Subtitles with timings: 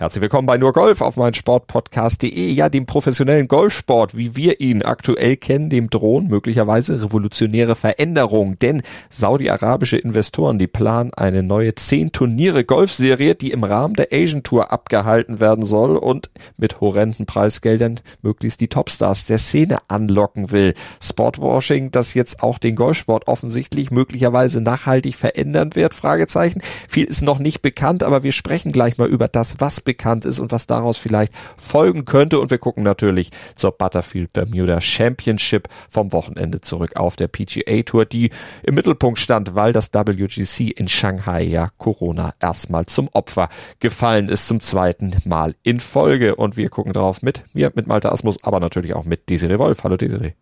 [0.00, 2.52] Herzlich willkommen bei Nur Golf auf mein Sportpodcast.de.
[2.52, 8.58] Ja, dem professionellen Golfsport, wie wir ihn aktuell kennen, dem drohen möglicherweise revolutionäre Veränderungen.
[8.60, 14.42] Denn saudi-arabische Investoren, die planen eine neue 10 Turniere Golfserie, die im Rahmen der Asian
[14.42, 20.72] Tour abgehalten werden soll und mit horrenden Preisgeldern möglichst die Topstars der Szene anlocken will.
[21.02, 25.92] Sportwashing, das jetzt auch den Golfsport offensichtlich möglicherweise nachhaltig verändern wird?
[25.92, 26.62] Fragezeichen.
[26.88, 30.38] Viel ist noch nicht bekannt, aber wir sprechen gleich mal über das, was bekannt ist
[30.38, 32.38] und was daraus vielleicht folgen könnte.
[32.38, 38.04] Und wir gucken natürlich zur Butterfield Bermuda Championship vom Wochenende zurück auf der PGA Tour,
[38.04, 38.30] die
[38.62, 43.48] im Mittelpunkt stand, weil das WGC in Shanghai ja Corona erstmal zum Opfer
[43.80, 46.36] gefallen ist, zum zweiten Mal in Folge.
[46.36, 49.82] Und wir gucken darauf mit mir, mit Malte Asmus, aber natürlich auch mit Desiree Wolf.
[49.82, 50.34] Hallo Desiree.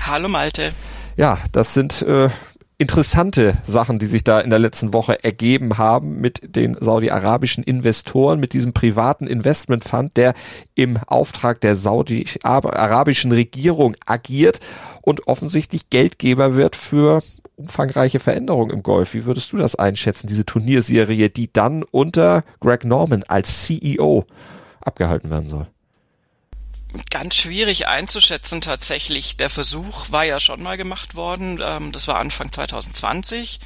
[0.00, 0.70] Hallo Malte.
[1.18, 2.30] Ja, das sind äh,
[2.82, 8.40] interessante Sachen, die sich da in der letzten Woche ergeben haben mit den saudi-arabischen Investoren,
[8.40, 10.34] mit diesem privaten Investmentfund, der
[10.74, 14.58] im Auftrag der saudi-arabischen Regierung agiert
[15.00, 17.20] und offensichtlich Geldgeber wird für
[17.54, 19.14] umfangreiche Veränderungen im Golf.
[19.14, 24.26] Wie würdest du das einschätzen, diese Turnierserie, die dann unter Greg Norman als CEO
[24.80, 25.68] abgehalten werden soll?
[27.10, 29.36] Ganz schwierig einzuschätzen tatsächlich.
[29.36, 31.60] Der Versuch war ja schon mal gemacht worden.
[31.62, 33.60] Ähm, das war Anfang 2020.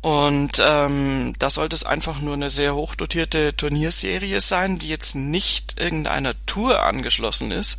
[0.00, 5.80] Und ähm, da sollte es einfach nur eine sehr hochdotierte Turnierserie sein, die jetzt nicht
[5.80, 7.78] irgendeiner Tour angeschlossen ist.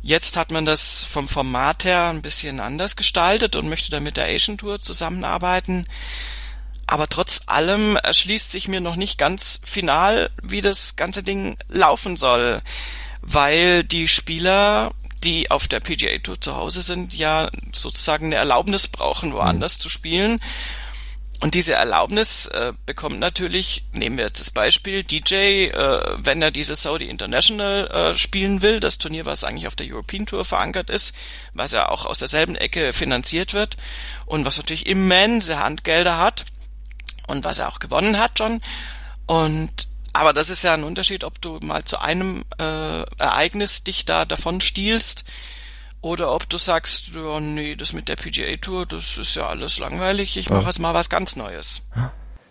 [0.00, 4.16] Jetzt hat man das vom Format her ein bisschen anders gestaltet und möchte dann mit
[4.16, 5.86] der Asian Tour zusammenarbeiten.
[6.86, 12.16] Aber trotz allem erschließt sich mir noch nicht ganz final, wie das ganze Ding laufen
[12.16, 12.62] soll
[13.24, 18.88] weil die Spieler, die auf der PGA Tour zu Hause sind, ja sozusagen eine Erlaubnis
[18.88, 19.82] brauchen, woanders mhm.
[19.82, 20.40] zu spielen.
[21.40, 25.34] Und diese Erlaubnis äh, bekommt natürlich, nehmen wir jetzt das Beispiel, DJ,
[25.66, 29.86] äh, wenn er diese Saudi International äh, spielen will, das Turnier, was eigentlich auf der
[29.86, 31.14] European Tour verankert ist,
[31.52, 33.76] was ja auch aus derselben Ecke finanziert wird
[34.26, 36.46] und was natürlich immense Handgelder hat
[37.26, 38.62] und was er auch gewonnen hat schon.
[39.26, 44.04] Und aber das ist ja ein Unterschied, ob du mal zu einem äh, Ereignis dich
[44.04, 45.24] da davon stiehlst
[46.00, 49.78] oder ob du sagst, ja, nee, das mit der PGA Tour, das ist ja alles
[49.78, 50.68] langweilig, ich mache ja.
[50.68, 51.82] jetzt mal was ganz Neues.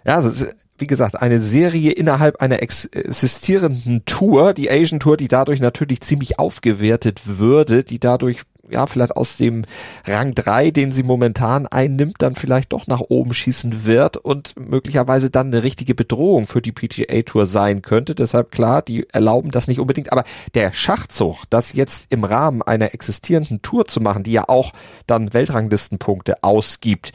[0.05, 0.45] Ja, also
[0.77, 6.39] wie gesagt, eine Serie innerhalb einer existierenden Tour, die Asian Tour, die dadurch natürlich ziemlich
[6.39, 8.41] aufgewertet würde, die dadurch
[8.73, 9.63] ja, vielleicht aus dem
[10.05, 15.29] Rang 3, den sie momentan einnimmt, dann vielleicht doch nach oben schießen wird und möglicherweise
[15.29, 18.15] dann eine richtige Bedrohung für die PGA Tour sein könnte.
[18.15, 20.11] Deshalb klar, die erlauben das nicht unbedingt.
[20.11, 20.23] Aber
[20.53, 24.73] der Schachzug, das jetzt im Rahmen einer existierenden Tour zu machen, die ja auch
[25.07, 27.13] dann Weltranglistenpunkte ausgibt,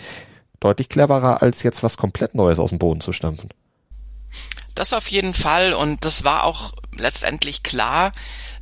[0.60, 3.50] deutlich cleverer als jetzt was komplett Neues aus dem Boden zu stampfen.
[4.74, 8.12] Das auf jeden Fall und das war auch letztendlich klar,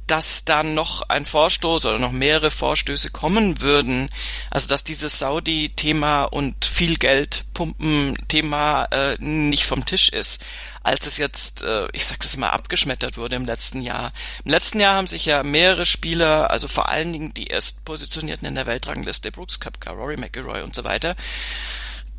[0.07, 4.09] dass dann noch ein Vorstoß oder noch mehrere Vorstöße kommen würden,
[4.51, 10.45] also dass dieses Saudi-Thema und viel Geld pumpen-Thema äh, nicht vom Tisch ist,
[10.83, 14.13] als es jetzt, äh, ich sag das mal, abgeschmettert wurde im letzten Jahr.
[14.45, 18.55] Im letzten Jahr haben sich ja mehrere Spieler, also vor allen Dingen die erstpositionierten in
[18.55, 21.17] der Weltrangliste, Brooks Koepka, Rory McIlroy und so weiter,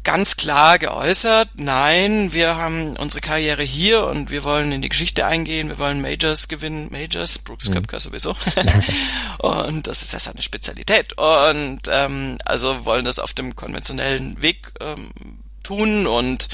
[0.07, 5.25] ganz klar geäußert, nein, wir haben unsere Karriere hier und wir wollen in die Geschichte
[5.25, 7.73] eingehen, wir wollen Majors gewinnen, Majors, Brooks mhm.
[7.73, 8.33] Köpker sowieso.
[9.39, 11.17] und das ist ja seine Spezialität.
[11.17, 15.09] Und ähm, also wollen das auf dem konventionellen Weg ähm,
[15.61, 16.47] tun und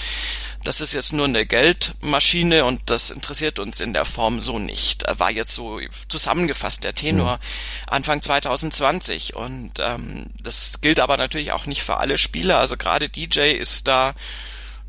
[0.63, 5.03] das ist jetzt nur eine Geldmaschine und das interessiert uns in der Form so nicht.
[5.19, 7.39] War jetzt so zusammengefasst der Tenor
[7.87, 12.59] Anfang 2020 und ähm, das gilt aber natürlich auch nicht für alle Spieler.
[12.59, 14.13] Also gerade DJ ist da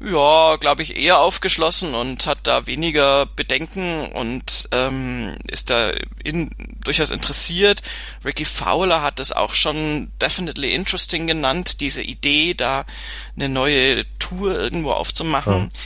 [0.04, 5.92] ja, glaube ich, eher aufgeschlossen und hat da weniger Bedenken und ähm, ist da
[6.22, 6.50] in,
[6.84, 7.82] durchaus interessiert.
[8.24, 12.84] Ricky Fowler hat das auch schon definitely interesting genannt, diese Idee, da
[13.36, 15.70] eine neue Tour irgendwo aufzumachen.
[15.70, 15.78] Ja.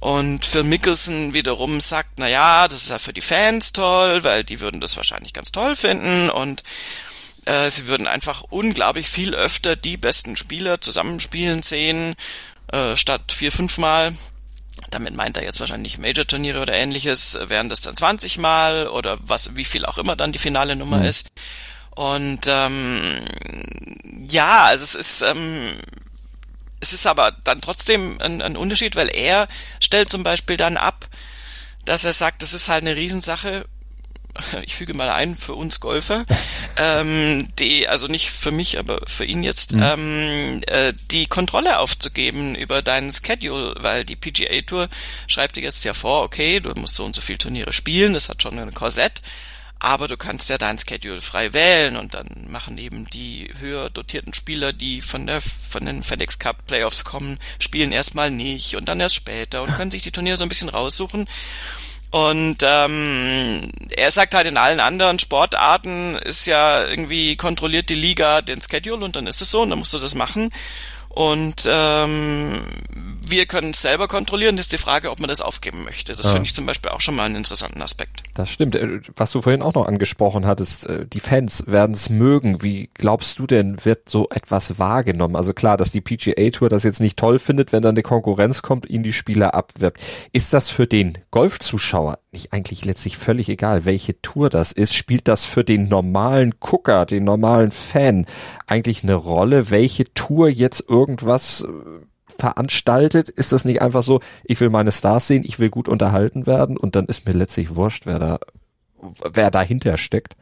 [0.00, 4.44] Und Phil Mickelson wiederum sagt, na ja, das ist ja für die Fans toll, weil
[4.44, 6.62] die würden das wahrscheinlich ganz toll finden und
[7.46, 12.14] äh, sie würden einfach unglaublich viel öfter die besten Spieler zusammenspielen sehen
[12.72, 14.14] äh, statt vier, fünf Mal.
[14.90, 19.56] Damit meint er jetzt wahrscheinlich Major-Turniere oder ähnliches, wären das dann 20 Mal oder was,
[19.56, 21.04] wie viel auch immer dann die finale Nummer mhm.
[21.04, 21.30] ist.
[21.90, 23.24] Und ähm,
[24.30, 25.74] ja, also es ist ähm,
[26.80, 29.48] es ist aber dann trotzdem ein, ein Unterschied, weil er
[29.80, 31.08] stellt zum Beispiel dann ab,
[31.84, 33.66] dass er sagt, das ist halt eine Riesensache,
[34.62, 36.24] ich füge mal ein, für uns Golfer,
[36.76, 39.82] ähm, die, also nicht für mich, aber für ihn jetzt, mhm.
[39.82, 44.88] ähm, äh, die Kontrolle aufzugeben über deinen Schedule, weil die PGA Tour
[45.26, 48.28] schreibt dir jetzt ja vor, okay, du musst so und so viel Turniere spielen, das
[48.28, 49.22] hat schon ein Korsett,
[49.80, 54.34] aber du kannst ja dein Schedule frei wählen und dann machen eben die höher dotierten
[54.34, 58.98] Spieler, die von der von den FedEx Cup Playoffs kommen, spielen erstmal nicht und dann
[58.98, 61.28] erst später und können sich die Turniere so ein bisschen raussuchen.
[62.10, 68.40] Und ähm, er sagt halt in allen anderen Sportarten ist ja irgendwie kontrolliert die Liga
[68.40, 70.50] den Schedule und dann ist es so und dann musst du das machen.
[71.08, 72.62] Und ähm,
[73.26, 74.56] wir können es selber kontrollieren.
[74.56, 76.14] Das ist die Frage, ob man das aufgeben möchte.
[76.14, 76.32] Das ja.
[76.32, 78.22] finde ich zum Beispiel auch schon mal einen interessanten Aspekt.
[78.34, 78.76] Das stimmt.
[78.76, 82.62] Äh, was du vorhin auch noch angesprochen hattest, äh, die Fans werden es mögen.
[82.62, 85.36] Wie glaubst du denn, wird so etwas wahrgenommen?
[85.36, 88.62] Also klar, dass die PGA Tour das jetzt nicht toll findet, wenn dann eine Konkurrenz
[88.62, 90.00] kommt, ihn die Spieler abwirbt.
[90.32, 94.94] Ist das für den Golfzuschauer nicht eigentlich letztlich völlig egal, welche Tour das ist?
[94.94, 98.26] Spielt das für den normalen Gucker, den normalen Fan
[98.66, 101.68] eigentlich eine Rolle, welche Tour jetzt irgendwas äh,
[102.38, 103.28] veranstaltet?
[103.28, 106.76] Ist das nicht einfach so, ich will meine Stars sehen, ich will gut unterhalten werden
[106.76, 108.38] und dann ist mir letztlich wurscht, wer da,
[109.32, 110.36] wer dahinter steckt?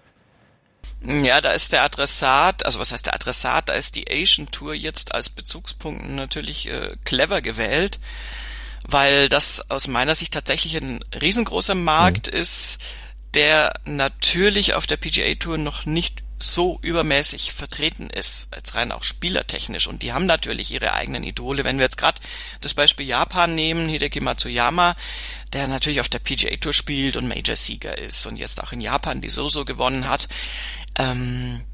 [1.05, 4.75] Ja, da ist der Adressat, also was heißt der Adressat, da ist die Asian Tour
[4.75, 8.01] jetzt als Bezugspunkt natürlich äh, clever gewählt,
[8.89, 12.39] weil das aus meiner Sicht tatsächlich ein riesengroßer Markt mhm.
[12.39, 12.79] ist,
[13.35, 19.05] der natürlich auf der PGA Tour noch nicht so übermäßig vertreten ist, als rein auch
[19.05, 19.87] spielertechnisch.
[19.87, 21.65] Und die haben natürlich ihre eigenen Idole.
[21.65, 22.21] Wenn wir jetzt gerade
[22.61, 24.97] das Beispiel Japan nehmen, Hideki Matsuyama,
[25.55, 29.23] der natürlich auf der PGA Tour spielt und Major-Sieger ist und jetzt auch in Japan
[29.23, 30.29] die Soso gewonnen hat,
[30.99, 31.65] ähm,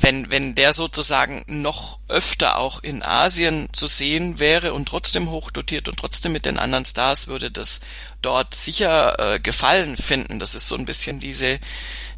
[0.00, 5.88] wenn, wenn der sozusagen noch öfter auch in Asien zu sehen wäre und trotzdem hochdotiert
[5.88, 7.80] und trotzdem mit den anderen Stars, würde das
[8.20, 10.40] dort sicher äh, Gefallen finden.
[10.40, 11.60] Das ist so ein bisschen diese,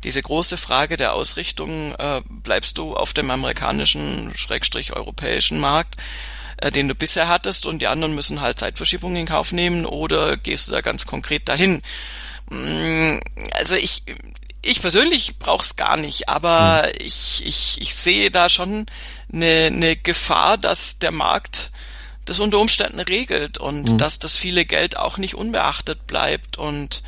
[0.05, 5.97] diese große Frage der Ausrichtung, äh, bleibst du auf dem amerikanischen, schrägstrich europäischen Markt,
[6.57, 10.39] äh, den du bisher hattest und die anderen müssen halt Zeitverschiebungen in Kauf nehmen oder
[10.39, 11.83] gehst du da ganz konkret dahin?
[12.49, 13.19] Mm,
[13.53, 14.03] also ich,
[14.67, 16.93] ich persönlich brauch's gar nicht, aber hm.
[16.99, 18.87] ich, ich, ich sehe da schon
[19.33, 21.71] eine, eine Gefahr, dass der Markt
[22.25, 23.99] das unter Umständen regelt und hm.
[23.99, 27.03] dass das viele Geld auch nicht unbeachtet bleibt und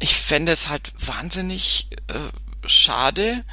[0.00, 3.44] ich fände es halt wahnsinnig äh, schade,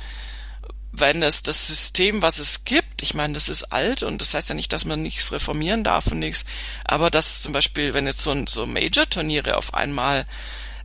[0.92, 4.50] wenn es das System, was es gibt, ich meine, das ist alt und das heißt
[4.50, 6.46] ja nicht, dass man nichts reformieren darf und nichts,
[6.86, 10.26] aber dass zum Beispiel, wenn jetzt so, so Major-Turniere auf einmal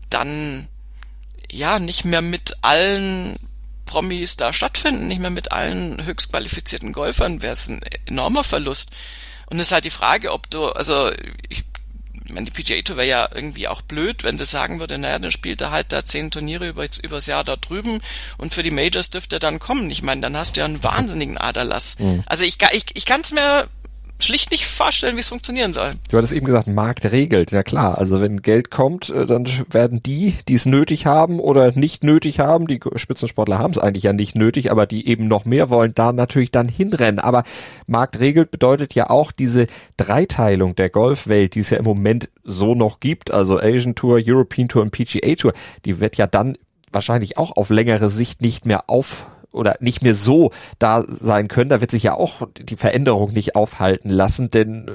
[0.09, 0.69] dann
[1.51, 3.37] ja nicht mehr mit allen
[3.87, 8.91] Promis da stattfinden, nicht mehr mit allen höchst qualifizierten Golfern, wäre es ein enormer Verlust.
[9.47, 11.11] Und es ist halt die Frage, ob du, also
[11.49, 11.65] ich
[12.29, 15.33] meine, die PGA Tour wäre ja irgendwie auch blöd, wenn sie sagen würde, naja, dann
[15.33, 18.01] spielt er halt da zehn Turniere über, übers Jahr da drüben
[18.39, 19.91] und für die Majors dürfte er dann kommen.
[19.91, 21.99] Ich meine, dann hast du ja einen wahnsinnigen Aderlass.
[21.99, 22.23] Mhm.
[22.27, 23.69] Also ich, ich, ich kann es mir
[24.23, 25.93] schlicht nicht vorstellen, wie es funktionieren soll.
[26.11, 27.53] Du hattest eben gesagt, Markt regelt.
[27.53, 31.73] Ja klar, also wenn Geld kommt, äh, dann werden die, die es nötig haben oder
[31.73, 35.45] nicht nötig haben, die Spitzensportler haben es eigentlich ja nicht nötig, aber die eben noch
[35.45, 37.19] mehr wollen, da natürlich dann hinrennen.
[37.19, 37.45] Aber
[37.87, 42.75] Markt regelt bedeutet ja auch diese Dreiteilung der Golfwelt, die es ja im Moment so
[42.75, 45.53] noch gibt, also Asian Tour, European Tour und PGA Tour,
[45.85, 46.57] die wird ja dann
[46.93, 51.71] wahrscheinlich auch auf längere Sicht nicht mehr auf oder nicht mehr so da sein können.
[51.71, 54.93] Da wird sich ja auch die Veränderung nicht aufhalten lassen, denn äh,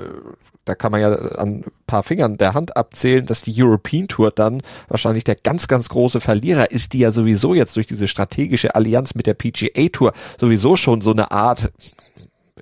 [0.65, 4.32] da kann man ja an ein paar Fingern der Hand abzählen, dass die European Tour
[4.32, 8.74] dann wahrscheinlich der ganz, ganz große Verlierer ist, die ja sowieso jetzt durch diese strategische
[8.75, 11.72] Allianz mit der PGA Tour sowieso schon so eine Art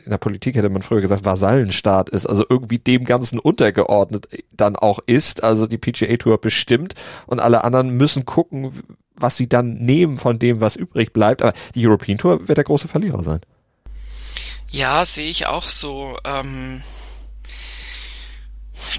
[0.06, 4.76] in der Politik hätte man früher gesagt, Vasallenstaat ist, also irgendwie dem Ganzen untergeordnet dann
[4.76, 6.94] auch ist, also die PGA Tour bestimmt
[7.26, 8.74] und alle anderen müssen gucken,
[9.24, 11.42] was sie dann nehmen von dem, was übrig bleibt.
[11.42, 13.42] Aber die European Tour wird der große Verlierer sein.
[14.70, 16.18] Ja, sehe ich auch so.
[16.24, 16.84] Ähm,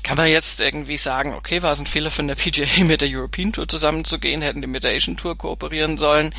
[0.03, 3.09] kann man jetzt irgendwie sagen, okay, war es ein Fehler von der PGA mit der
[3.11, 6.35] European Tour zusammenzugehen, hätten die mit der Asian Tour kooperieren sollen,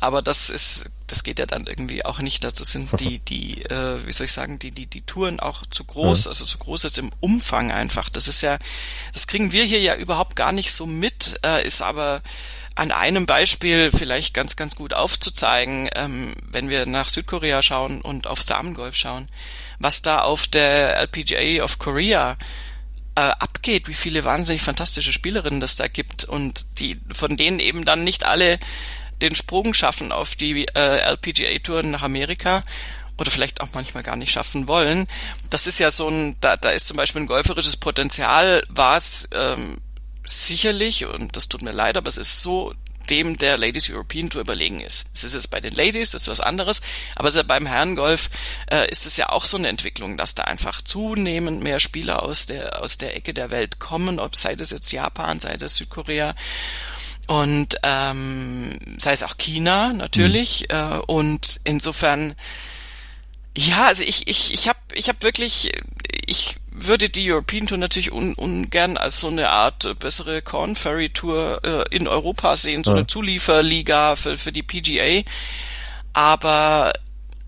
[0.00, 2.44] aber das ist, das geht ja dann irgendwie auch nicht.
[2.44, 5.84] Dazu sind die, die, äh, wie soll ich sagen, die, die, die Touren auch zu
[5.84, 6.30] groß, ja.
[6.30, 8.08] also zu groß jetzt im Umfang einfach.
[8.08, 8.58] Das ist ja,
[9.12, 12.22] das kriegen wir hier ja überhaupt gar nicht so mit, äh, ist aber
[12.78, 18.28] an einem Beispiel vielleicht ganz, ganz gut aufzuzeigen, ähm, wenn wir nach Südkorea schauen und
[18.28, 19.28] aufs Damengolf schauen,
[19.80, 22.36] was da auf der LPGA of Korea
[23.16, 27.84] äh, abgeht, wie viele wahnsinnig fantastische Spielerinnen das da gibt und die, von denen eben
[27.84, 28.60] dann nicht alle
[29.22, 32.62] den Sprung schaffen auf die äh, LPGA-Touren nach Amerika
[33.18, 35.08] oder vielleicht auch manchmal gar nicht schaffen wollen.
[35.50, 39.78] Das ist ja so ein, da, da ist zum Beispiel ein golferisches Potenzial, was ähm,
[40.28, 42.74] sicherlich, und das tut mir leid, aber es ist so
[43.10, 45.06] dem der Ladies European Tour überlegen ist.
[45.14, 46.82] Es ist es bei den Ladies, das ist was anderes,
[47.16, 48.28] aber beim Herrengolf
[48.70, 52.46] äh, ist es ja auch so eine Entwicklung, dass da einfach zunehmend mehr Spieler aus
[52.46, 56.34] der aus der Ecke der Welt kommen, ob sei das jetzt Japan, sei das Südkorea
[57.26, 60.76] und ähm, sei es auch China natürlich mhm.
[60.76, 62.34] äh, und insofern
[63.56, 65.72] ja, also ich ich ich habe ich habe wirklich
[66.26, 70.76] ich würde die European Tour natürlich un, ungern als so eine Art äh, bessere Corn
[70.76, 72.98] Ferry Tour äh, in Europa sehen, so ja.
[72.98, 75.22] eine Zulieferliga für, für die PGA.
[76.12, 76.92] Aber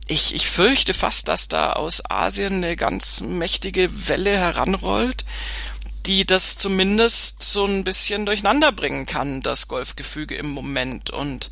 [0.06, 5.24] ich, ich fürchte fast, dass da aus Asien eine ganz mächtige Welle heranrollt,
[6.06, 11.10] die das zumindest so ein bisschen durcheinander bringen kann, das Golfgefüge im Moment.
[11.10, 11.50] Und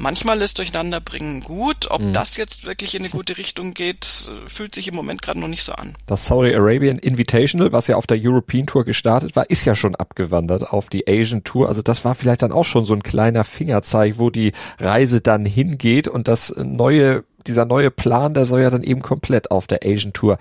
[0.00, 1.90] Manchmal ist Durcheinanderbringen gut.
[1.90, 2.12] Ob mhm.
[2.12, 5.64] das jetzt wirklich in eine gute Richtung geht, fühlt sich im Moment gerade noch nicht
[5.64, 5.96] so an.
[6.06, 9.96] Das Saudi Arabian Invitational, was ja auf der European Tour gestartet war, ist ja schon
[9.96, 11.66] abgewandert auf die Asian Tour.
[11.66, 15.44] Also das war vielleicht dann auch schon so ein kleiner Fingerzeig, wo die Reise dann
[15.44, 19.80] hingeht und das neue dieser neue Plan, der soll ja dann eben komplett auf der
[19.82, 20.38] Asian Tour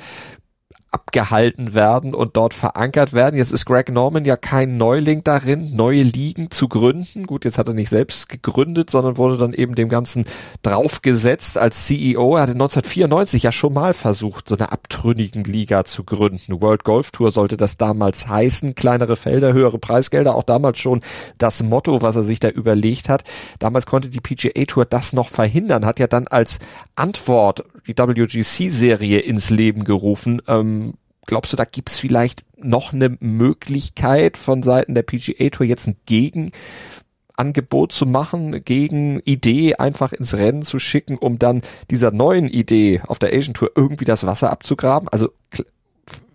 [0.91, 3.36] abgehalten werden und dort verankert werden.
[3.36, 7.27] Jetzt ist Greg Norman ja kein Neuling darin, neue Ligen zu gründen.
[7.27, 10.25] Gut, jetzt hat er nicht selbst gegründet, sondern wurde dann eben dem Ganzen
[10.62, 12.36] draufgesetzt als CEO.
[12.36, 16.62] Er hatte 1994 ja schon mal versucht, so eine abtrünnigen Liga zu gründen.
[16.62, 18.75] World Golf Tour sollte das damals heißen.
[18.75, 21.01] Kleinere Felder, höhere Preisgelder, auch damals schon
[21.38, 23.24] das Motto, was er sich da überlegt hat.
[23.60, 26.60] Damals konnte die PGA Tour das noch verhindern, hat ja dann als
[26.96, 30.41] Antwort die WGC-Serie ins Leben gerufen.
[30.48, 30.94] Ähm,
[31.25, 35.98] glaubst du, da gibt's vielleicht noch eine Möglichkeit von Seiten der PGA Tour jetzt ein
[36.06, 43.01] Gegenangebot zu machen, gegen Idee einfach ins Rennen zu schicken, um dann dieser neuen Idee
[43.06, 45.10] auf der Asian Tour irgendwie das Wasser abzugraben?
[45.10, 45.29] Also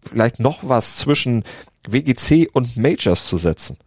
[0.01, 1.45] vielleicht noch was zwischen
[1.89, 3.79] WGC und Majors zu setzen?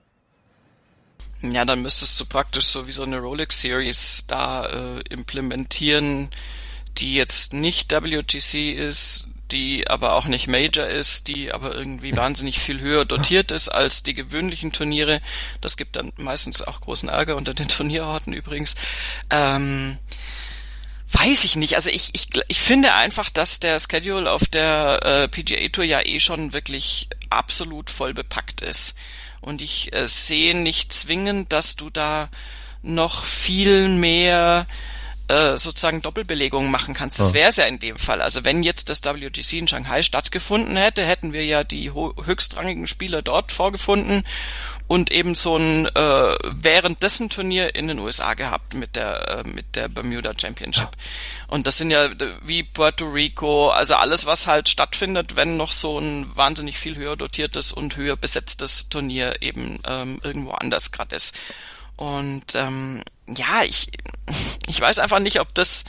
[1.42, 6.30] Ja, dann müsstest du praktisch so wie so eine Rolex Series da äh, implementieren,
[6.98, 12.60] die jetzt nicht WGC ist, die aber auch nicht Major ist, die aber irgendwie wahnsinnig
[12.60, 15.22] viel höher dotiert ist als die gewöhnlichen Turniere.
[15.62, 18.76] Das gibt dann meistens auch großen Ärger unter den Turnierorten übrigens.
[19.30, 19.98] Ähm,
[21.12, 21.76] weiß ich nicht.
[21.76, 26.04] Also ich, ich, ich finde einfach, dass der Schedule auf der äh, PGA Tour ja
[26.04, 28.96] eh schon wirklich absolut voll bepackt ist.
[29.42, 32.30] Und ich äh, sehe nicht zwingend, dass du da
[32.82, 34.66] noch viel mehr
[35.28, 37.20] äh, sozusagen Doppelbelegung machen kannst.
[37.20, 38.22] Das wäre es ja in dem Fall.
[38.22, 43.22] Also wenn jetzt das WGC in Shanghai stattgefunden hätte, hätten wir ja die höchstrangigen Spieler
[43.22, 44.24] dort vorgefunden
[44.88, 49.76] und eben so ein äh, währenddessen Turnier in den USA gehabt mit der äh, mit
[49.76, 50.84] der Bermuda Championship.
[50.84, 51.46] Ja.
[51.48, 52.10] Und das sind ja
[52.44, 57.16] wie Puerto Rico, also alles was halt stattfindet, wenn noch so ein wahnsinnig viel höher
[57.16, 61.36] dotiertes und höher besetztes Turnier eben ähm, irgendwo anders gerade ist.
[61.98, 63.90] Und ähm, ja, ich,
[64.68, 65.84] ich weiß einfach nicht, ob das,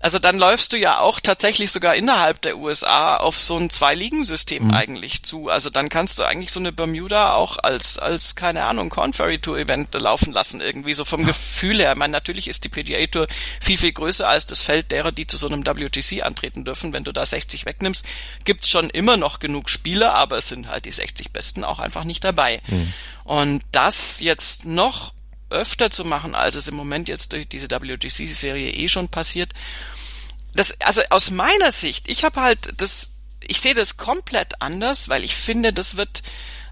[0.00, 4.64] also dann läufst du ja auch tatsächlich sogar innerhalb der USA auf so ein Zwei-Ligen-System
[4.64, 4.70] mhm.
[4.72, 5.48] eigentlich zu.
[5.48, 9.38] Also dann kannst du eigentlich so eine Bermuda auch als, als, keine Ahnung, Corn Ferry
[9.38, 11.28] Tour Event laufen lassen, irgendwie so vom ja.
[11.28, 11.92] Gefühl her.
[11.92, 13.26] Ich meine, natürlich ist die PGA Tour
[13.62, 16.92] viel, viel größer als das Feld derer, die zu so einem WGC antreten dürfen.
[16.92, 18.04] Wenn du da 60 wegnimmst,
[18.44, 22.04] gibt's schon immer noch genug Spieler, aber es sind halt die 60 Besten auch einfach
[22.04, 22.60] nicht dabei.
[22.66, 22.92] Mhm.
[23.24, 25.14] Und das jetzt noch
[25.50, 29.52] öfter zu machen, als es im Moment jetzt durch diese WGC-Serie eh schon passiert.
[30.54, 33.14] Das, also aus meiner Sicht, ich habe halt das,
[33.46, 36.22] ich sehe das komplett anders, weil ich finde, das wird,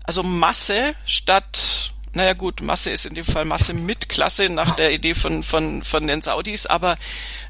[0.04, 4.92] also Masse statt, naja gut, Masse ist in dem Fall Masse mit Klasse nach der
[4.92, 6.96] Idee von, von, von den Saudis, aber,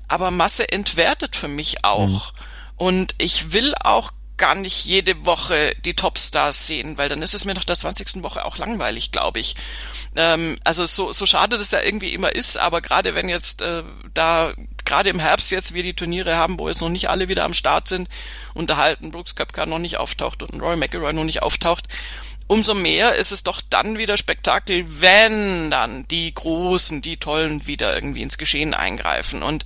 [0.08, 2.32] aber Masse entwertet für mich auch.
[2.32, 2.38] Mhm.
[2.76, 7.44] Und ich will auch gar nicht jede Woche die Topstars sehen, weil dann ist es
[7.44, 8.22] mir nach der 20.
[8.22, 9.54] Woche auch langweilig, glaube ich.
[10.16, 13.82] Ähm, also so, so schade das ja irgendwie immer ist, aber gerade wenn jetzt äh,
[14.14, 17.44] da gerade im Herbst jetzt wir die Turniere haben, wo jetzt noch nicht alle wieder
[17.44, 18.08] am Start sind
[18.54, 21.42] und da halt ein Brooks Köpker noch nicht auftaucht und ein Roy McIlroy noch nicht
[21.42, 21.86] auftaucht,
[22.46, 27.94] umso mehr ist es doch dann wieder Spektakel, wenn dann die Großen, die Tollen wieder
[27.94, 29.64] irgendwie ins Geschehen eingreifen und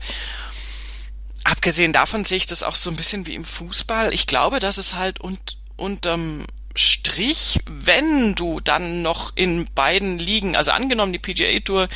[1.47, 4.13] abgesehen davon sehe ich das auch so ein bisschen wie im Fußball.
[4.13, 10.57] Ich glaube, dass es halt und, unterm Strich, wenn du dann noch in beiden Ligen,
[10.57, 11.89] also angenommen die PGA Tour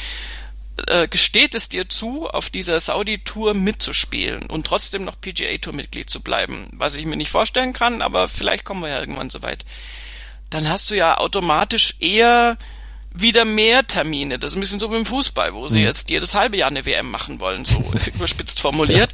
[0.87, 6.69] äh, gesteht es dir zu, auf dieser Saudi-Tour mitzuspielen und trotzdem noch PGA-Tour-Mitglied zu bleiben,
[6.73, 9.67] was ich mir nicht vorstellen kann, aber vielleicht kommen wir ja irgendwann so weit.
[10.49, 12.57] Dann hast du ja automatisch eher
[13.13, 14.39] wieder mehr Termine.
[14.39, 15.87] Das ist ein bisschen so wie im Fußball, wo sie mhm.
[15.87, 17.77] jetzt jedes halbe Jahr eine WM machen wollen, so
[18.15, 19.13] überspitzt formuliert.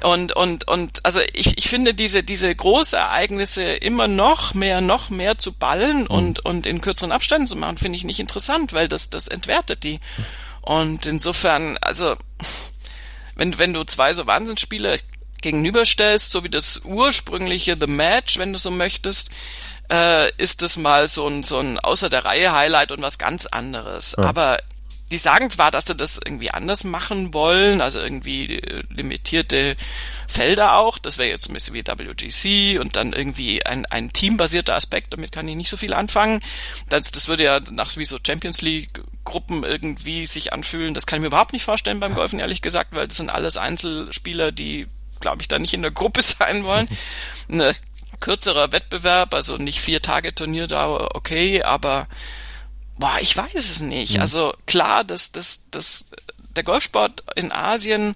[0.00, 0.08] Ja.
[0.08, 5.38] Und, und, und, also ich, ich finde diese, diese Großereignisse immer noch mehr, noch mehr
[5.38, 6.06] zu ballen mhm.
[6.06, 9.84] und, und in kürzeren Abständen zu machen, finde ich nicht interessant, weil das, das entwertet
[9.84, 10.00] die.
[10.62, 12.16] Und insofern, also,
[13.36, 14.96] wenn, wenn du zwei so Wahnsinnsspieler
[15.40, 19.30] gegenüberstellst, so wie das ursprüngliche The Match, wenn du so möchtest,
[19.90, 23.46] äh, ist es mal so ein, so ein außer der Reihe Highlight und was ganz
[23.46, 24.14] anderes.
[24.18, 24.24] Ja.
[24.24, 24.58] Aber
[25.10, 29.76] die sagen zwar, dass sie das irgendwie anders machen wollen, also irgendwie äh, limitierte
[30.26, 34.74] Felder auch, das wäre jetzt ein bisschen wie WGC und dann irgendwie ein, ein teambasierter
[34.74, 36.40] Aspekt, damit kann ich nicht so viel anfangen.
[36.88, 40.94] Das, das würde ja nach wie so Champions League Gruppen irgendwie sich anfühlen.
[40.94, 43.56] Das kann ich mir überhaupt nicht vorstellen beim Golfen, ehrlich gesagt, weil das sind alles
[43.56, 44.88] Einzelspieler, die,
[45.20, 46.88] glaube ich, da nicht in der Gruppe sein wollen.
[47.48, 47.74] Eine
[48.20, 52.08] kürzerer Wettbewerb, also nicht vier Tage Turnierdauer, okay, aber
[52.98, 54.14] boah, ich weiß es nicht.
[54.14, 54.20] Mhm.
[54.20, 56.10] Also klar, dass das, das,
[56.54, 58.14] der Golfsport in Asien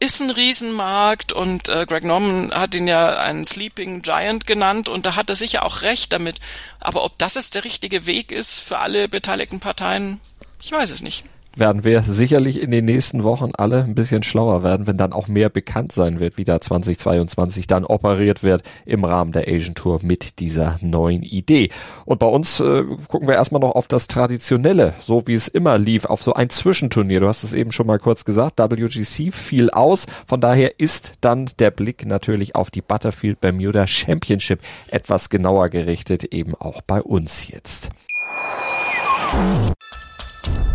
[0.00, 5.06] ist ein Riesenmarkt und äh, Greg Norman hat ihn ja einen Sleeping Giant genannt und
[5.06, 6.40] da hat er sicher auch recht damit.
[6.80, 10.20] Aber ob das jetzt der richtige Weg ist für alle beteiligten Parteien,
[10.60, 11.24] ich weiß es nicht
[11.56, 15.28] werden wir sicherlich in den nächsten Wochen alle ein bisschen schlauer werden, wenn dann auch
[15.28, 20.00] mehr bekannt sein wird, wie da 2022 dann operiert wird im Rahmen der Asian Tour
[20.02, 21.70] mit dieser neuen Idee.
[22.04, 25.78] Und bei uns äh, gucken wir erstmal noch auf das Traditionelle, so wie es immer
[25.78, 27.20] lief, auf so ein Zwischenturnier.
[27.20, 30.06] Du hast es eben schon mal kurz gesagt, WGC fiel aus.
[30.26, 36.24] Von daher ist dann der Blick natürlich auf die Butterfield Bermuda Championship etwas genauer gerichtet,
[36.24, 37.90] eben auch bei uns jetzt.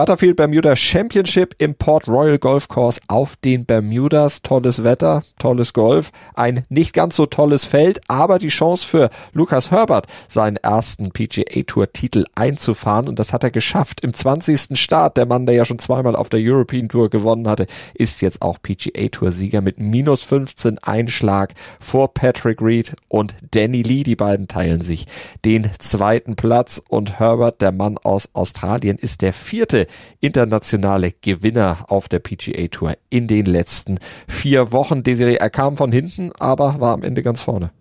[0.00, 4.40] Butterfield Bermuda Championship im Port Royal Golf Course auf den Bermudas.
[4.40, 9.70] Tolles Wetter, tolles Golf, ein nicht ganz so tolles Feld, aber die Chance für Lukas
[9.70, 14.02] Herbert, seinen ersten PGA Tour Titel einzufahren und das hat er geschafft.
[14.02, 14.78] Im 20.
[14.78, 18.40] Start, der Mann, der ja schon zweimal auf der European Tour gewonnen hatte, ist jetzt
[18.40, 24.04] auch PGA Tour Sieger mit minus 15 Einschlag vor Patrick Reed und Danny Lee.
[24.04, 25.04] Die beiden teilen sich
[25.44, 29.88] den zweiten Platz und Herbert, der Mann aus Australien, ist der vierte
[30.20, 33.98] internationale Gewinner auf der PGA Tour in den letzten
[34.28, 35.02] vier Wochen.
[35.02, 37.72] Desiree, er kam von hinten, aber war am Ende ganz vorne.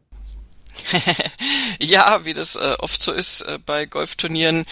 [1.80, 4.66] ja, wie das äh, oft so ist äh, bei Golfturnieren,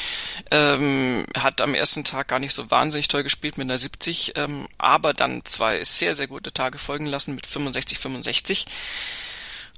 [0.51, 4.67] ähm, hat am ersten Tag gar nicht so wahnsinnig toll gespielt mit einer 70, ähm,
[4.77, 8.65] aber dann zwei sehr, sehr gute Tage folgen lassen mit 65, 65.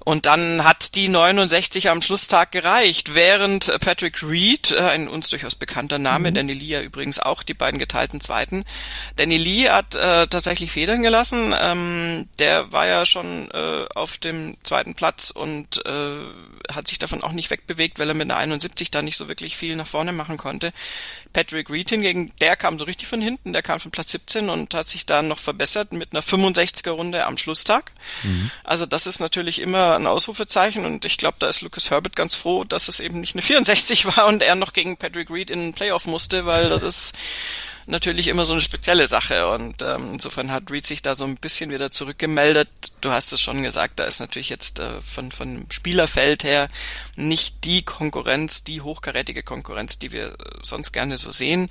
[0.05, 5.55] Und dann hat die 69 am Schlusstag gereicht, während Patrick Reed, äh, ein uns durchaus
[5.55, 6.35] bekannter Name, mhm.
[6.35, 8.63] Danny Lee ja übrigens auch, die beiden geteilten Zweiten.
[9.17, 11.53] Danny Lee hat äh, tatsächlich Federn gelassen.
[11.59, 16.23] Ähm, der war ja schon äh, auf dem zweiten Platz und äh,
[16.71, 19.57] hat sich davon auch nicht wegbewegt, weil er mit einer 71 da nicht so wirklich
[19.57, 20.71] viel nach vorne machen konnte.
[21.33, 24.73] Patrick Reed hingegen, der kam so richtig von hinten, der kam von Platz 17 und
[24.73, 27.91] hat sich da noch verbessert mit einer 65er Runde am Schlusstag.
[28.23, 28.49] Mhm.
[28.63, 32.35] Also das ist natürlich immer ein Ausrufezeichen und ich glaube, da ist Lucas Herbert ganz
[32.35, 35.59] froh, dass es eben nicht eine 64 war und er noch gegen Patrick Reed in
[35.59, 37.13] den Playoff musste, weil das ist
[37.89, 41.35] natürlich immer so eine spezielle Sache und ähm, insofern hat Reed sich da so ein
[41.35, 42.69] bisschen wieder zurückgemeldet.
[43.01, 46.67] Du hast es schon gesagt, da ist natürlich jetzt äh, von von Spielerfeld her
[47.15, 51.69] nicht die Konkurrenz, die hochkarätige Konkurrenz, die wir äh, sonst gerne so sehen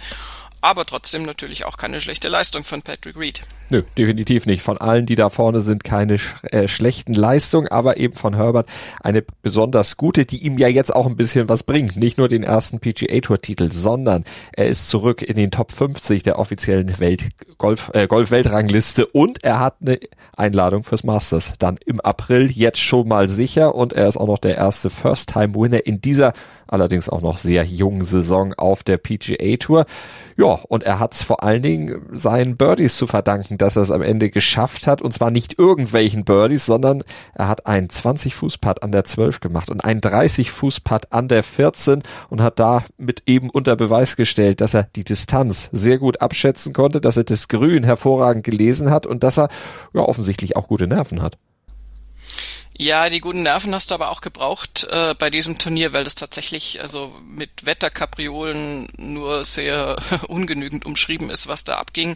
[0.60, 3.42] aber trotzdem natürlich auch keine schlechte Leistung von Patrick Reed.
[3.70, 4.62] Nö, definitiv nicht.
[4.62, 8.68] Von allen, die da vorne sind, keine sch äh, schlechten Leistungen, aber eben von Herbert
[9.00, 11.96] eine besonders gute, die ihm ja jetzt auch ein bisschen was bringt.
[11.96, 16.22] Nicht nur den ersten PGA Tour Titel, sondern er ist zurück in den Top 50
[16.22, 20.00] der offiziellen Welt Golf, äh, Golf Weltrangliste und er hat eine
[20.36, 24.38] Einladung fürs Masters dann im April jetzt schon mal sicher und er ist auch noch
[24.38, 26.32] der erste First Time Winner in dieser
[26.68, 29.86] allerdings auch noch sehr jungen Saison auf der PGA Tour.
[30.36, 33.90] Ja, und er hat es vor allen Dingen seinen Birdies zu verdanken, dass er es
[33.90, 35.02] am Ende geschafft hat.
[35.02, 37.02] Und zwar nicht irgendwelchen Birdies, sondern
[37.34, 42.42] er hat einen 20-Fuß-Putt an der 12 gemacht und einen 30-Fuß-Putt an der 14 und
[42.42, 47.00] hat da mit eben unter Beweis gestellt, dass er die Distanz sehr gut abschätzen konnte,
[47.00, 49.48] dass er das Grün hervorragend gelesen hat und dass er
[49.94, 51.38] ja offensichtlich auch gute Nerven hat.
[52.80, 56.14] Ja, die guten Nerven hast du aber auch gebraucht äh, bei diesem Turnier, weil das
[56.14, 59.96] tatsächlich also mit Wetterkapriolen nur sehr
[60.28, 62.14] ungenügend umschrieben ist, was da abging.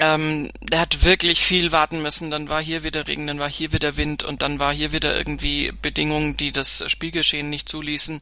[0.00, 2.32] Ähm, der hat wirklich viel warten müssen.
[2.32, 5.16] Dann war hier wieder Regen, dann war hier wieder Wind und dann war hier wieder
[5.16, 8.20] irgendwie Bedingungen, die das Spielgeschehen nicht zuließen.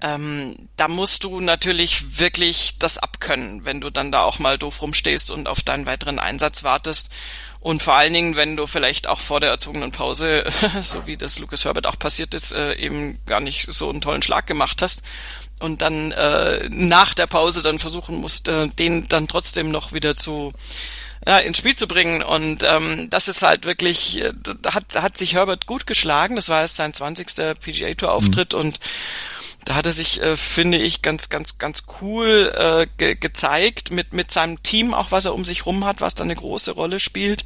[0.00, 4.82] Ähm, da musst du natürlich wirklich das abkönnen, wenn du dann da auch mal doof
[4.82, 7.10] rumstehst und auf deinen weiteren Einsatz wartest.
[7.62, 10.44] Und vor allen Dingen, wenn du vielleicht auch vor der erzogenen Pause,
[10.82, 14.22] so wie das Lucas Herbert auch passiert ist, äh, eben gar nicht so einen tollen
[14.22, 15.02] Schlag gemacht hast
[15.60, 20.16] und dann äh, nach der Pause dann versuchen musst, äh, den dann trotzdem noch wieder
[20.16, 20.52] zu
[21.24, 22.24] ja, ins Spiel zu bringen.
[22.24, 24.32] Und ähm, das ist halt wirklich, äh,
[24.66, 26.34] hat, hat sich Herbert gut geschlagen.
[26.34, 27.54] Das war erst sein 20.
[27.60, 28.60] PGA Tour Auftritt mhm.
[28.60, 28.80] und
[29.64, 34.12] da hat er sich, äh, finde ich, ganz, ganz, ganz cool äh, ge gezeigt mit
[34.12, 36.98] mit seinem Team auch, was er um sich rum hat, was da eine große Rolle
[37.00, 37.44] spielt.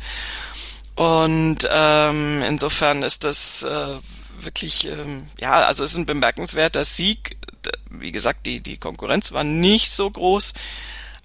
[0.95, 3.97] Und ähm, insofern ist das äh,
[4.41, 7.37] wirklich, ähm, ja, also es ist ein bemerkenswerter Sieg.
[7.91, 10.55] Wie gesagt, die die Konkurrenz war nicht so groß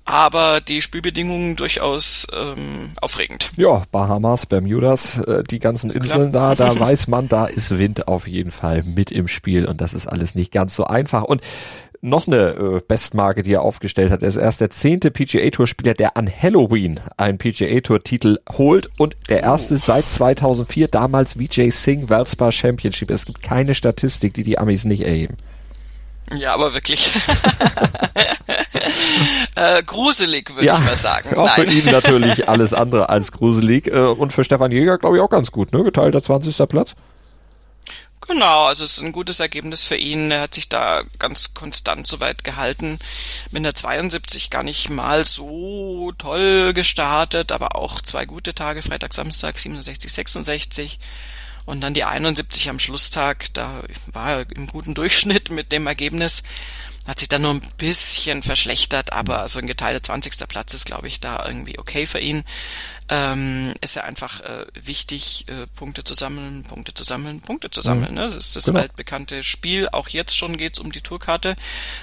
[0.06, 3.52] aber die Spielbedingungen durchaus ähm, aufregend.
[3.56, 6.56] Ja, Bahamas, Bermudas, äh, die ganzen Inseln Klar.
[6.56, 9.94] da, da weiß man, da ist Wind auf jeden Fall mit im Spiel und das
[9.94, 11.24] ist alles nicht ganz so einfach.
[11.24, 11.42] Und
[12.02, 14.24] noch eine äh, Bestmarke, die er aufgestellt hat.
[14.24, 18.40] Er ist erst der zehnte PGA Tour Spieler, der an Halloween einen PGA Tour Titel
[18.58, 19.78] holt und der erste oh.
[19.78, 23.12] seit 2004, damals Vijay Singh Valspar Championship.
[23.12, 25.38] Es gibt keine Statistik, die die Amis nicht erheben.
[26.36, 27.10] Ja, aber wirklich.
[29.56, 31.38] äh, gruselig, würde ja, ich mal sagen.
[31.38, 31.68] Auch Nein.
[31.68, 33.88] für ihn natürlich alles andere als gruselig.
[33.88, 35.84] Äh, und für Stefan Jäger, glaube ich, auch ganz gut, ne?
[35.84, 36.58] Geteilter 20.
[36.70, 36.96] Platz.
[38.28, 40.32] Genau, also es ist ein gutes Ergebnis für ihn.
[40.32, 43.00] Er hat sich da ganz konstant soweit gehalten.
[43.50, 49.14] Mit der 72 gar nicht mal so toll gestartet, aber auch zwei gute Tage, Freitag,
[49.14, 51.00] Samstag, 67, 66.
[51.72, 56.44] Und dann die 71 am Schlusstag, da war er im guten Durchschnitt mit dem Ergebnis.
[57.08, 60.48] Hat sich dann nur ein bisschen verschlechtert, aber so ein geteilter 20.
[60.48, 62.44] Platz ist, glaube ich, da irgendwie okay für ihn
[63.12, 67.82] ähm, ist ja einfach äh, wichtig, äh, Punkte zu sammeln, Punkte zu sammeln, Punkte zu
[67.82, 68.12] sammeln.
[68.12, 68.18] Mhm.
[68.18, 68.26] Ne?
[68.28, 68.80] Das ist das genau.
[68.80, 69.90] altbekannte Spiel.
[69.92, 71.58] Auch jetzt schon geht's um die Tourkarte.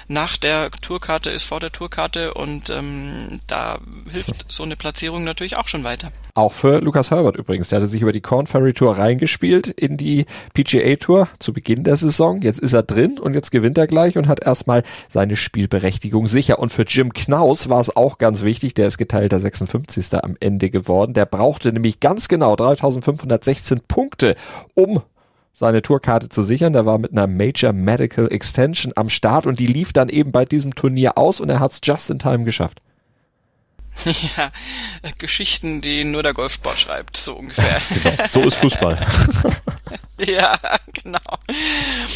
[0.07, 3.79] Nach der Tourkarte ist vor der Tourkarte und ähm, da
[4.11, 6.11] hilft so eine Platzierung natürlich auch schon weiter.
[6.35, 7.69] Auch für Lukas Herbert übrigens.
[7.69, 11.83] Der hatte sich über die Corn Ferry Tour reingespielt in die PGA Tour zu Beginn
[11.83, 12.43] der Saison.
[12.43, 16.59] Jetzt ist er drin und jetzt gewinnt er gleich und hat erstmal seine Spielberechtigung sicher.
[16.59, 18.73] Und für Jim Knaus war es auch ganz wichtig.
[18.73, 20.13] Der ist geteilter 56.
[20.23, 21.13] am Ende geworden worden.
[21.13, 24.35] Der brauchte nämlich ganz genau 3516 Punkte,
[24.75, 25.01] um
[25.53, 26.73] seine Tourkarte zu sichern.
[26.73, 30.45] Der war mit einer Major Medical Extension am Start und die lief dann eben bei
[30.45, 32.81] diesem Turnier aus und er hat es just in time geschafft.
[34.05, 34.51] Ja,
[35.17, 37.81] Geschichten, die nur der Golfsport schreibt, so ungefähr.
[38.03, 38.97] genau, so ist Fußball.
[40.25, 40.57] ja,
[41.03, 41.19] genau.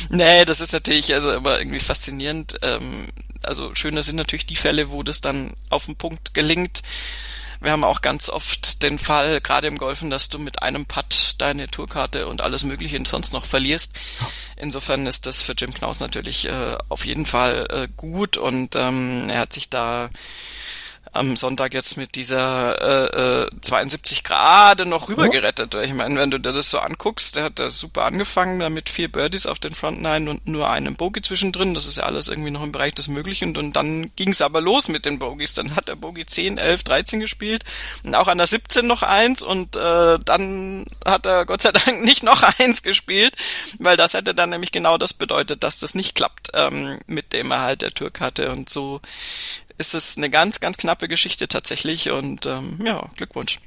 [0.10, 2.58] Nee, das ist natürlich also immer irgendwie faszinierend.
[2.62, 3.08] Ähm,
[3.44, 6.82] also schöner sind natürlich die Fälle, wo das dann auf den Punkt gelingt.
[7.64, 11.36] Wir haben auch ganz oft den Fall, gerade im Golfen, dass du mit einem Putt
[11.38, 13.94] deine Tourkarte und alles Mögliche sonst noch verlierst.
[14.58, 19.30] Insofern ist das für Jim Knaus natürlich äh, auf jeden Fall äh, gut und ähm,
[19.30, 20.10] er hat sich da
[21.12, 25.76] am Sonntag jetzt mit dieser äh, äh, 72 Grad noch rübergerettet.
[25.76, 28.89] Ich meine, wenn du dir das so anguckst, der hat da super angefangen, da mit
[28.89, 31.74] vier Birdies auf den Front Nine und nur einem Bogey zwischendrin.
[31.74, 33.56] Das ist ja alles irgendwie noch im Bereich des Möglichen.
[33.58, 35.54] Und dann ging es aber los mit den Bogies.
[35.54, 37.63] Dann hat der Bogey 10, 11, 13 gespielt
[38.04, 42.04] und auch an der 17 noch eins und äh, dann hat er Gott sei Dank
[42.04, 43.36] nicht noch eins gespielt,
[43.80, 47.52] weil das hätte dann nämlich genau das bedeutet, dass das nicht klappt ähm, mit dem
[47.52, 49.02] Erhalt der Tourkarte und so
[49.78, 53.60] ist es eine ganz, ganz knappe Geschichte tatsächlich und ähm, ja, Glückwunsch.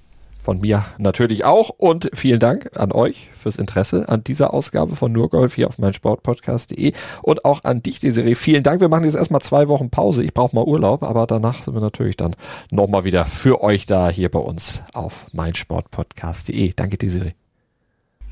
[0.47, 5.11] Von mir natürlich auch und vielen Dank an euch fürs Interesse an dieser Ausgabe von
[5.11, 6.93] Nurgolf hier auf meinsportpodcast.de
[7.23, 8.37] und auch an dich, die Serie.
[8.37, 8.81] Vielen Dank.
[8.81, 10.23] Wir machen jetzt erstmal zwei Wochen Pause.
[10.23, 12.37] Ich brauche mal Urlaub, aber danach sind wir natürlich dann
[12.71, 16.75] nochmal wieder für euch da hier bei uns auf meinsportpodcast.de.
[16.77, 17.33] Danke, Desiree.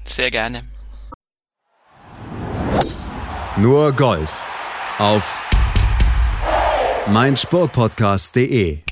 [0.05, 0.61] Sehr gerne.
[3.57, 4.45] Nur Golf
[4.99, 5.41] auf
[7.07, 8.84] meinsportpodcast.de